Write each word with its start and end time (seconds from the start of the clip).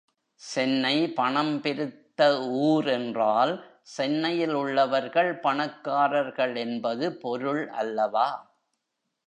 சென்னை 0.41 1.09
பணம் 1.09 1.61
பெருத்த 1.61 2.21
ஊர் 2.61 2.87
என்றால் 2.87 3.53
சென்னையில் 3.81 4.53
உள்ளவர்கள் 4.53 5.31
பணக்காரர்கள் 5.39 6.55
என்பது 6.55 7.17
பொருள் 7.17 7.67
அல்லவா? 7.67 8.29